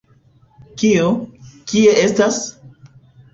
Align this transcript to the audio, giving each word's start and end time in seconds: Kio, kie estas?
Kio, 0.79 1.11
kie 1.73 1.93
estas? 2.07 2.41